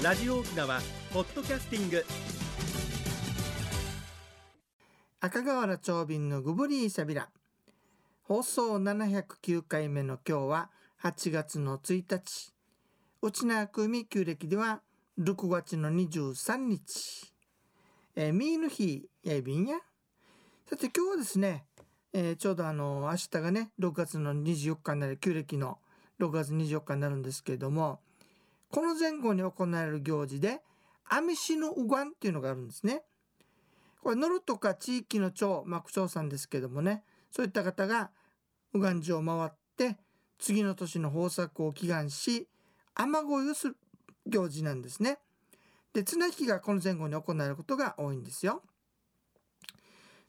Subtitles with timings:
[0.00, 0.80] ラジオ沖縄
[1.12, 2.04] ポッドキャスティング。
[5.18, 7.28] 赤瓦長瓶のグブリーサビラ
[8.22, 10.70] 放送709回目の今日は
[11.02, 12.54] 8月の1日。
[13.22, 14.82] 内縄組旧暦では
[15.18, 17.32] 6月の23日、
[18.14, 19.78] えー、ミーの日やいびんや。
[20.70, 21.64] さて今日はですね、
[22.12, 25.78] えー、ちょうどあの明日がね6月の24日になる旧暦の
[26.20, 27.98] 6月24日になるんですけれども
[28.70, 30.60] この前後に行われる行事で
[31.08, 33.02] アミシのウガンっていうのがあるんですね。
[34.02, 38.10] これノルとか地域の町、まあ、区長さんですけどもねそういった方が
[38.72, 39.98] 右岸寺を回って
[40.38, 42.48] 次の年の豊作を祈願し
[42.94, 43.76] 雨乞いをする
[44.26, 45.18] 行事なんですね。
[45.92, 48.62] で綱引きがこの前後に行われることが多いんですよ。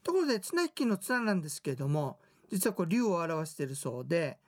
[0.04, 2.18] ところで綱引きの綱なんですけれども
[2.50, 4.40] 実はこれ竜を表しているそうで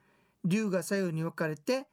[0.46, 1.88] 竜が左右に分かれて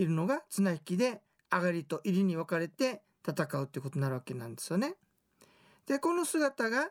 [0.00, 1.20] いるのが綱引きで
[1.52, 4.94] 上がりと入りに分かれて戦うってことになるわけなんですよね。
[5.86, 6.88] でこの姿が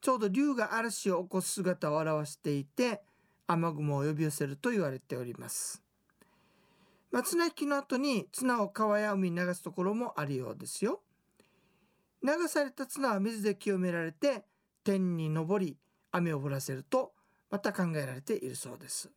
[0.00, 3.00] ちょうど竜が嵐を起こす姿を表していて
[3.46, 5.82] 雨雲を呼び寄せると言われております。
[7.10, 11.00] まあ、綱引きの後に綱を川や海に流すところもあるようですよ。
[12.22, 14.44] 流された綱は水で清められて
[14.82, 15.76] 天に昇り
[16.10, 17.12] 雨を降らせると
[17.50, 19.10] また考えられているそうです。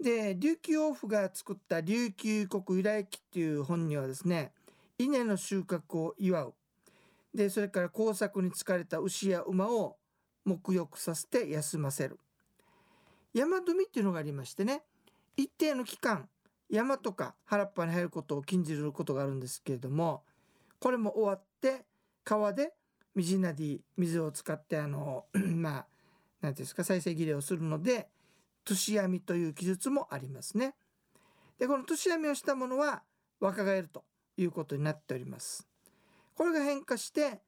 [0.00, 4.52] で琉球王府が作った琉球国由来記っていう本にはですね
[4.98, 6.54] 稲の収穫を祝う。
[7.34, 9.96] でそれから工作に疲れた牛や馬を
[10.46, 12.18] 沐浴させて休ませる。
[13.34, 14.82] 山富っていうのがありましてね
[15.36, 16.28] 一定の期間
[16.70, 20.22] 山とか原っぱに入ることを禁じることがあるんですけれども
[20.78, 21.84] これも終わって
[22.24, 22.72] 川で
[23.14, 25.86] 水なり水を使ってあの まあ
[26.40, 28.08] 何ていうんですか再生儀礼をするので
[28.66, 30.74] 年編みという記述もありますね。
[31.58, 33.02] でこの年編みをしたものは
[33.40, 34.04] 若返ると
[34.36, 35.66] いうことになっております。
[36.34, 37.40] これが変化して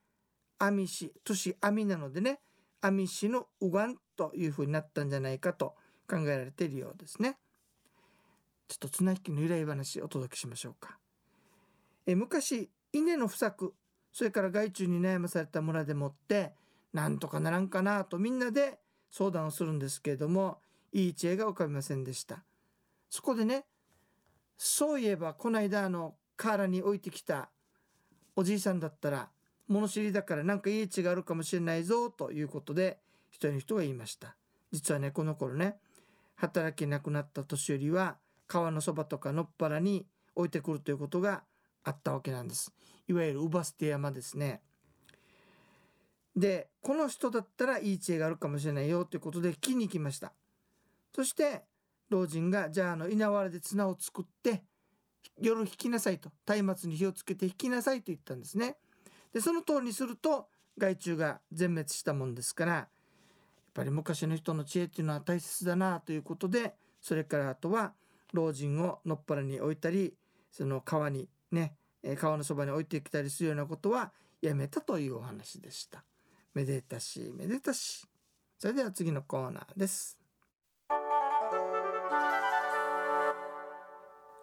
[0.59, 2.41] 編み師年編みなのでね
[2.81, 5.75] 編み師のうがんというふうになったんじゃないかと
[6.09, 7.37] 考えられているようですね。
[8.69, 10.99] ちょっと綱引きの由来話をお届けしましょうか。
[12.07, 13.75] え昔稲の不作
[14.13, 16.55] それから害虫に悩まされた村でもって
[16.93, 18.79] なんとかならんかなとみんなで
[19.11, 20.59] 相談をするんですけれども
[20.93, 22.45] いい知恵が浮かびませんでした。
[23.11, 23.65] そこでね
[24.57, 27.51] そういえばこの間あの河原に置いてきた
[28.37, 29.31] おじいさんだったら
[29.67, 32.99] 物知りだからなんかいい知恵があるかもしれないぞということで
[33.31, 34.37] 一人の人が言いました。
[34.73, 35.77] 実はねこの頃ね
[36.37, 38.17] 働けなくなった年寄りは
[38.47, 41.43] 川のそばとかのっぱらに置いてくるということが
[41.85, 42.73] あったわけなんです。
[43.09, 44.61] いわゆる乳捨て山ですね。
[46.37, 50.33] でこの人だったらいい知恵があるかもしれないよということで聞きに行きました。
[51.15, 51.65] そして
[52.11, 54.63] 老人がじゃああの稲わらで綱を作って
[55.41, 56.31] 夜引きなさいと
[56.63, 58.77] 松明に火をつけて引きなさいと言ったんですね。
[59.33, 60.49] でその通りにすると
[60.79, 62.87] 害虫が全滅したもんですからやっ
[63.75, 67.93] ぱり昔の人の知恵っていうのは大切だなということでそれからあとは
[68.33, 70.15] 老人をのっぱらに置いたり
[70.51, 71.75] その川にね
[72.17, 76.05] 川のそばに置いてきたりするようなことはやめたというお話でした。
[76.55, 78.07] めでたしめでたし。
[78.59, 80.18] それでは次のコーナーです。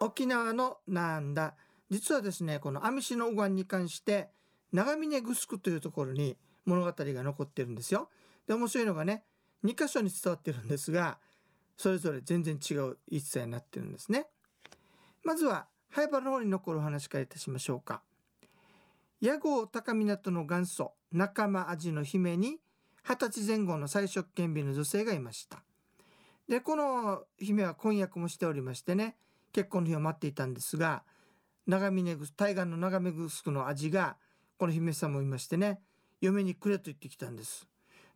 [0.05, 1.55] 沖縄のなんだ
[1.89, 4.29] 実はですねこの網市の右岸に関して
[4.71, 8.09] 長峰城というところに物語が残ってるんですよ。
[8.47, 9.23] で面白いのがね
[9.63, 11.17] 2箇所に伝わってるんですが
[11.77, 14.27] それぞれ全然違う一切になってるんですね。
[15.23, 18.01] まずは灰原の方に残るお話からいたしましょうか。
[19.21, 22.59] 屋号高港の元祖仲間味の姫に
[23.03, 25.63] 二十歳前後の最初権日の女性がいました。
[26.47, 29.15] でこの姫は婚約もしておりましてね
[29.55, 31.03] 結婚の日を待っていたんですが
[31.66, 34.17] 長峰対岸の長峰城の味が
[34.57, 35.79] この姫様もいましてね
[36.19, 37.65] 嫁にくれと言ってきたんです。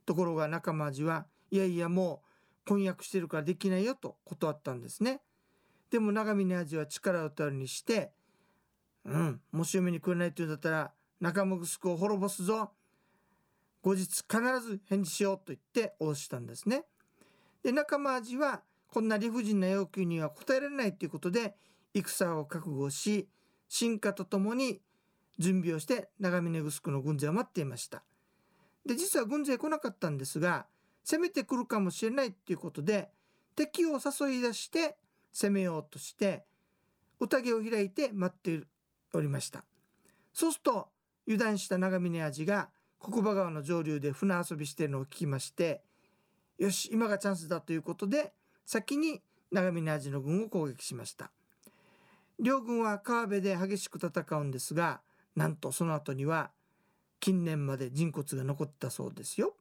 [0.05, 2.23] ところが仲間味はいやいやも
[2.65, 5.21] う婚約してるからできないよと断ったんですね。
[5.89, 8.11] でも長峰味は力を頼りにして
[9.05, 10.91] うんもし嫁にくれないって言うんだったら
[11.21, 12.71] 仲間城を滅ぼすぞ。
[13.81, 16.83] 後日必ず返事しようと言って応じたんですね。
[17.63, 18.61] で仲間味は
[18.91, 21.55] こんな理不尽な要求には応えられないということで
[21.93, 23.27] 戦を覚悟し
[23.67, 24.81] 進化とともに
[25.37, 28.03] 準備をして長峰城の軍勢を待っていました。
[28.85, 30.65] で実は軍勢来なかったんですが
[31.03, 33.09] 攻めてくるかもしれないっていうことで
[33.55, 34.97] 敵を誘い出して
[35.31, 36.45] 攻めようとして
[37.19, 38.65] 宴を開いて待って
[39.13, 39.63] おりました。
[40.33, 40.89] そうすると
[41.27, 42.69] 油断した長峰味が
[42.99, 45.81] 国場川の上流で船遊びしてるのを聞きまして
[46.57, 48.33] よし今がチャンスだということで
[48.71, 49.19] 先に
[49.51, 51.31] 長峰味の軍を攻撃しました
[52.39, 55.01] 両軍は川辺で激しく戦うんですが
[55.35, 56.51] なんとその後には
[57.19, 59.55] 近年まで人骨が残ったそうですよ。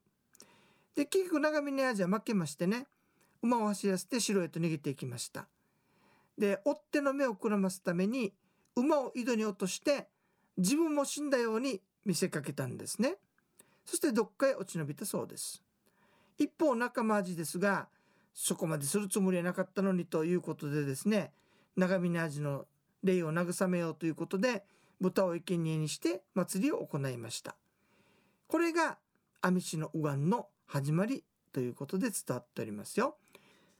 [0.95, 2.85] で結局長峰アジア負けましてね
[3.41, 5.47] 馬を走らせて城へと逃げていきました。
[6.37, 8.31] で追っ手の目をくらますために
[8.75, 10.07] 馬を井戸に落として
[10.55, 13.15] 自分も死んだように見せかけたんですね。
[13.87, 15.63] そしてどっかへ落ち延びたそうです。
[16.37, 17.87] 一方仲間味ですが
[18.41, 21.33] そこまでするつもりはなかったのにということでですね
[21.75, 22.63] 長峰味の
[23.03, 24.63] 霊を慰めようということで
[25.01, 27.57] 豚を生贄にして祭りを行いました
[28.47, 28.97] これが
[29.41, 33.17] 阿美市の右岸の始まりということで伝わっておりますよ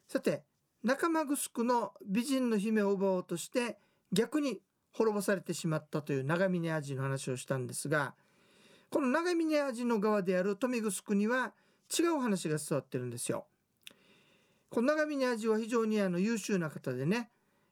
[0.10, 0.44] さて
[0.84, 3.78] 仲間城の美人の姫を奪おうとして
[4.12, 4.60] 逆に
[4.92, 8.14] 滅ぼされてしまったという長峰味の話をしたんですが
[8.90, 11.54] この長峰味の側である富城には
[11.98, 13.46] 違う話が伝わってるんですよ。
[14.70, 17.30] この長峰味は非常にあの優秀な方でね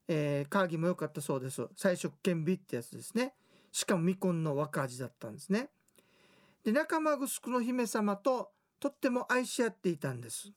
[0.08, 1.68] えー、カーギも良かったそうです。
[1.76, 3.34] 彩色顕微ってやつですね。
[3.72, 5.70] しかも未婚の若味だったんですね。
[6.64, 10.52] で、仲間城の姫様ととっても愛し合っていたんです。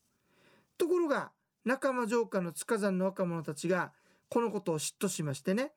[0.79, 1.33] ところが、
[1.65, 3.93] 仲間城下の塚山の若者たちが
[4.29, 5.73] このことを嫉妬しましてね、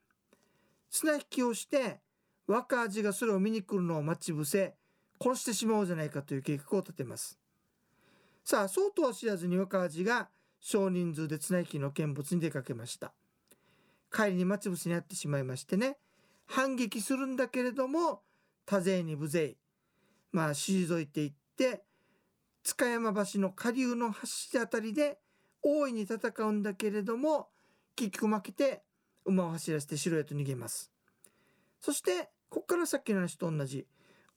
[0.92, 2.00] 綱引きをして
[2.48, 4.76] 若味がそれを見に来るのを待ち伏せ、
[5.20, 7.40] 殺してしまおうじゃないかという計画を立てます。
[8.46, 10.30] さあ、そうとは知らずに若味が
[10.64, 13.12] 少人数で綱引きの見物に出かけました。
[14.10, 15.98] 帰りに待ち伏せにあってしまいましてね。
[16.46, 18.22] 反撃するんだけれども
[18.66, 19.58] 多勢に無勢。
[20.32, 21.84] まあ退いていって
[22.64, 24.14] 塚山橋の下流の
[24.54, 25.20] 橋あたりで
[25.62, 27.50] 大いに戦うんだけれども
[27.98, 28.84] 結局負けて
[29.26, 30.94] 馬を走らせて城へと逃げます。
[31.82, 33.86] そしてこっからさっきの話と同じ。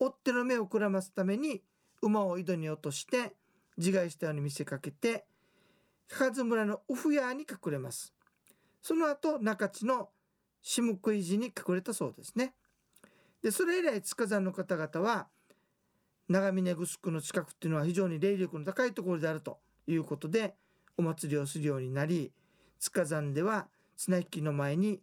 [0.00, 1.62] 追っ手の目をくらますために
[2.02, 3.36] 馬を井戸に落として
[3.78, 5.24] 自害したように見せかけて
[6.08, 8.14] 加津村のウフヤーに隠れます
[8.82, 10.10] その後中地の
[10.62, 12.52] 下食い寺に隠れたそうですね。
[13.40, 15.28] でそれ以来塚山の方々は
[16.28, 20.56] 長峰城の近くっていうのは非常に霊力の高いところであるということで
[20.96, 22.32] お祭りをするようになり
[22.80, 25.00] 塚山では綱引きの前に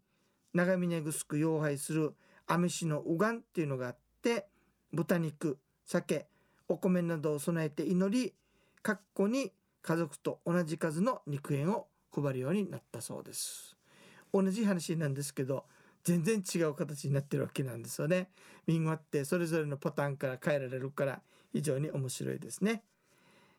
[0.53, 2.13] 長峰城妖拝する
[2.45, 4.47] 阿美市の右岸っていうのがあって
[4.91, 6.27] 豚肉酒
[6.67, 8.33] お米などを備えて祈り
[8.83, 13.75] 括弧に家族と同じ数の肉片を配るようになったそうです。
[14.33, 15.65] 同じ話なんですけど
[16.03, 18.29] 全然違う形になってるわけなんですよね。
[18.65, 21.21] 民話ってそれぞれのパターンから変えられるから
[21.53, 22.81] 非常に面白いですね、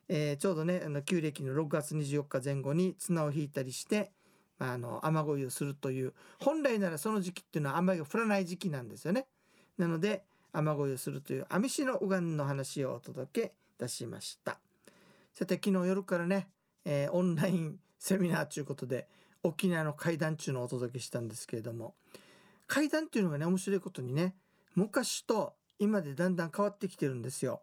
[0.09, 4.11] えー、ちょうどねあの旧暦の6月24日前後に綱を引いたりして
[4.59, 9.27] まあの雨乞いをするという本来ならその時期っていうのは雨が降らない時期なんですよね。
[9.77, 10.23] なので
[10.53, 14.64] 雨乞いをするという網市の右岸の話をお届けいたしました。
[15.37, 16.47] さて昨日夜からね、
[16.85, 19.09] えー、オンラインセミナーということで
[19.43, 21.93] 沖縄の階段っていうのお届けしたんですけれども
[22.67, 24.33] 階段っていうのがね面白いことにね
[24.75, 27.61] 昔と今でだんだん変わってきてるんですよ。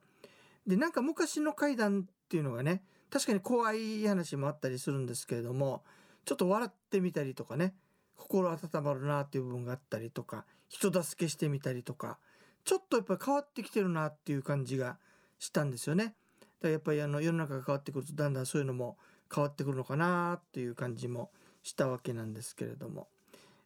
[0.67, 5.83] でなんか昔の階段っていうのがね確かに怖い話もあったりするんですけれども
[6.27, 7.75] ちょっと笑ってみたりとかね
[8.19, 12.19] 心温まるなっていう部分があったりとか人助けしてみたりとか
[12.65, 14.99] ちょっとやっぱり変わってきてるなっていう感じが
[15.39, 16.15] したんですよね。
[16.63, 18.97] だやっぱりあの世の中が変わってくるとだんだんそういうのも
[19.35, 21.31] 変わってくるのかなっていう感じも
[21.63, 23.09] したわけなんですけれども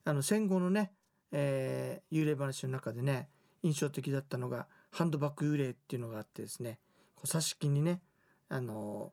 [0.04, 0.92] あの戦後のね、
[1.32, 3.28] えー、幽霊話の中でね
[3.62, 6.78] 印象的だったのがハンドバッグ幽霊っていうのがあってですね
[7.24, 8.00] 挿し木にね
[8.48, 9.12] あの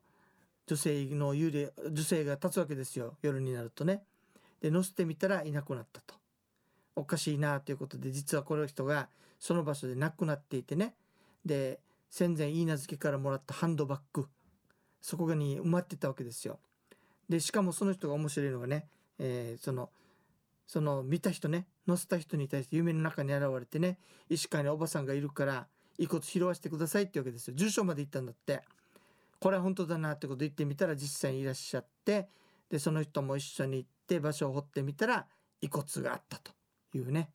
[0.68, 4.04] 女性の幽霊女性が立つわけですよ夜になるとね。
[4.62, 6.16] で乗せてみたらいなくなったと。
[6.96, 9.10] おかしいなということで実はこの人が
[9.40, 10.94] その場所で亡くなっていてね
[11.44, 11.80] で
[12.16, 14.28] 戦前いい名付けからもらったハンドバッグ
[15.02, 16.60] そこに埋まってたわけですよ。
[17.28, 18.86] でしかもその人が面白いのがね、
[19.18, 19.90] えー、その
[20.68, 23.98] その見た人ね乗せた人に対して夢の中に現れてね
[24.30, 25.66] 石川におばさんがいるから
[25.98, 27.56] 遺骨拾わせてくださいってわけですよ。
[27.56, 28.62] 住所まで行ったんだって。
[29.40, 32.30] これは本当だなってこと言ってみたら実際にいらっしゃって
[32.70, 35.26] でその人も一緒に行って場所を掘ってみたら
[35.62, 36.52] 遺骨があったと
[36.94, 37.32] いうね。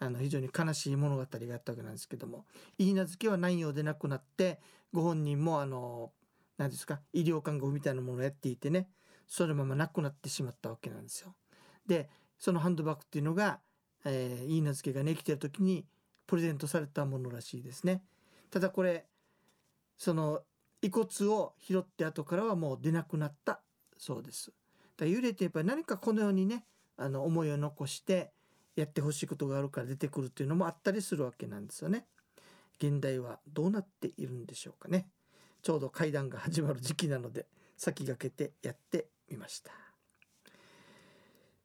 [0.00, 2.44] あの非常に悲しい物語があったわけなんですけども
[2.78, 4.60] 言い名付けは南陽で亡くなって
[4.92, 6.12] ご本人もあの
[6.56, 8.88] 何ですか医療看護みたいなものをやっていてね
[9.26, 11.34] そのままなくなってしまったわけなんですよ。
[11.86, 13.60] でそのハンドバッグっていうのが、
[14.04, 15.84] えー、いい名付けがね生きてる時に
[16.26, 18.02] プレゼントされたものらしいですね。
[18.50, 19.06] ただこれ
[19.96, 20.42] その
[20.80, 23.60] 遺骨を拾って後からはもう出なくなった
[23.96, 24.52] そうです。
[24.96, 26.64] だ幽霊ってやっぱり何かこのようにね
[26.96, 28.32] あの思いを残して
[28.80, 32.06] やってほしいことがあるから出てくるっていうのもあったりするわけなんですよね。
[32.78, 35.08] 現代はどうなっているんでしょうかね。
[35.62, 39.72] ちょうど会談が始まる時期なので先駆けてやってみました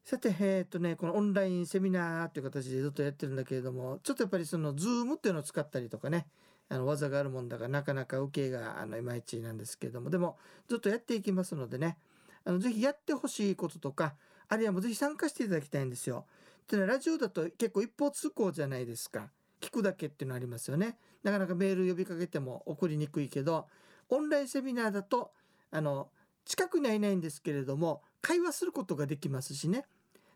[0.04, 6.26] さて、えーっとね、このオンラインセミナーという形でずっとやってるんだけれども、ちょっとやっぱりその、ズームっていうのを使ったりとかね、
[6.68, 10.36] あの技があるもんだからなかなか受けがあのいまいちなんですけれども、でも
[10.68, 11.96] ずっとやっていきますのでね、
[12.44, 14.14] あのぜひやってほしいこととか、
[14.48, 16.26] あるいはもうぜひ参加していただきたいんですよ。
[16.64, 19.30] っていうのはラジオだと結構一方通行じゃないですか。
[19.60, 20.96] 聞くだけっていうのありますよね。
[21.22, 23.66] なかなかメール呼びかけても送りにくいけど、
[24.08, 25.30] オンラインセミナーだと、
[25.70, 26.08] あの、
[26.46, 29.84] 近くにはいないんですけれども、会話することができますしね。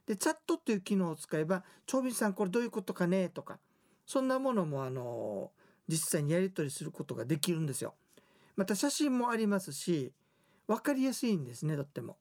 [0.06, 3.58] で、チャットっていう機能を使えば、長瓶さんこれどういうことかねとか、
[4.06, 5.50] そんなものもあの、
[5.86, 7.94] 実際にやり取りすることができるんですよ。
[8.56, 10.12] また写真もありますし、
[10.66, 12.18] 分かりやすいんですね、とっても。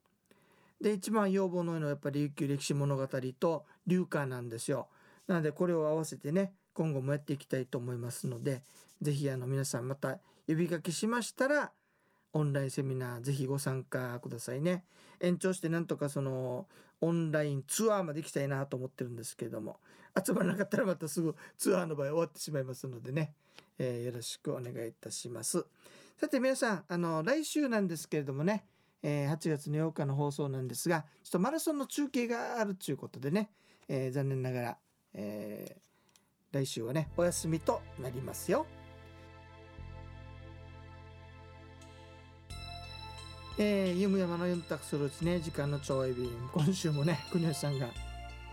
[0.81, 3.07] で、一番要望の多いのはやっぱり琉球歴史物語
[3.39, 4.87] と流歌なんですよ。
[5.27, 8.61] なのでこれを合わせてね、今後もやっていきたいと思いますので、
[9.01, 11.71] ぜひあの皆さんまた呼びかけしましたら、
[12.33, 14.83] オンラインセミナーぜひご参加くださいね。
[15.19, 16.67] 延長してなんとかその
[17.01, 19.79] オンラインツアーまで行きたいなと思ってるんですけれども、
[20.23, 23.33] 集まらなかったらまたすぐツアーの場合終わってしまいますのでね、
[23.79, 25.65] えー、よろしくお願いいたします。
[26.19, 28.65] さて皆さん、あの、来週なんですけれどもね、
[29.09, 33.49] えー、8月8日の放送なんですが、ちょっとマラソンの中継があるということでね、
[33.87, 34.77] えー、残念ながら、
[35.13, 38.65] えー、来週はね、お休みとなりますよ。
[43.57, 47.87] えー、ゆむやまの4択するうちね、時間の超エビ今週もね、国吉さんが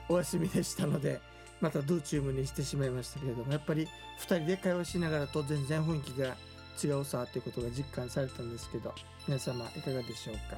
[0.08, 1.20] お休みでしたので、
[1.60, 3.88] またドゥーチームにしてしまいましたけれども、やっぱり
[4.20, 6.36] 2人で会話しながらと全然雰囲気が
[6.82, 8.94] 違うさということが実感されたんですけど、
[9.26, 10.56] 皆様いかがでしょうか？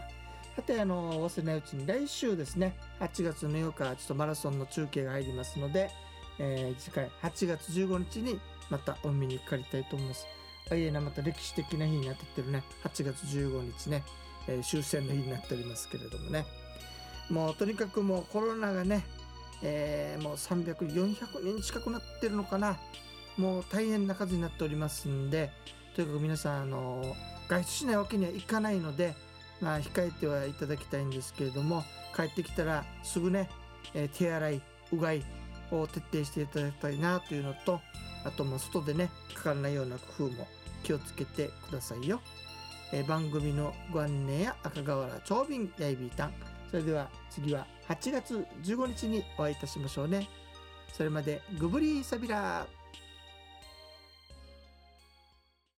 [0.56, 5.90] さて、あの、忘れないうちに来週ですね、8月の8日、ちょっとマラソンの中継が入りますので、
[6.38, 10.26] えー、次回8月15日にまたお見にかかりたいと思います。
[10.70, 14.02] あいえな、また歴史的な日に当たってるね、8月15日ね、
[14.48, 16.46] えー、終戦の日になっておりますけれどもね。
[17.30, 19.04] もうとにかくもうコロナがね、
[19.62, 22.78] えー、もう300、400人近くなってるのかな。
[23.36, 25.50] もう大変な数になっておりますんで、
[25.96, 27.16] とにかく皆さん、あの、
[27.48, 29.14] 外出しないわけにはいかないので、
[29.62, 31.84] まあ、控えてはいただきたいんですけれども、
[32.14, 33.48] 帰ってきたらすぐね、
[33.94, 34.62] え、手洗い、
[34.92, 35.24] うがい
[35.70, 37.80] を徹底していただきたいなというのと、
[38.26, 40.46] あともう外でね、かからないような工夫も
[40.82, 42.20] 気をつけてくださいよ。
[42.92, 46.32] え、番組のご案内や赤瓦長瓶やいびーたん。
[46.70, 50.28] それでは次は8月15日にお会いいたしましょうね。
[50.92, 52.85] それまでグブリーサビラー。